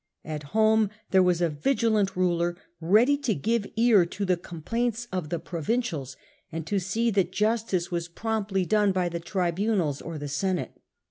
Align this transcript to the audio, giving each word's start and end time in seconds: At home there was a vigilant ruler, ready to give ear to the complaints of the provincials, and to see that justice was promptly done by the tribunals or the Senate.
At 0.25 0.41
home 0.57 0.89
there 1.11 1.21
was 1.21 1.41
a 1.41 1.49
vigilant 1.49 2.15
ruler, 2.15 2.57
ready 2.79 3.15
to 3.17 3.35
give 3.35 3.67
ear 3.75 4.03
to 4.07 4.25
the 4.25 4.35
complaints 4.35 5.07
of 5.11 5.29
the 5.29 5.37
provincials, 5.37 6.17
and 6.51 6.65
to 6.65 6.79
see 6.79 7.11
that 7.11 7.31
justice 7.31 7.91
was 7.91 8.07
promptly 8.07 8.65
done 8.65 8.93
by 8.93 9.09
the 9.09 9.19
tribunals 9.19 10.01
or 10.01 10.17
the 10.17 10.27
Senate. 10.27 10.71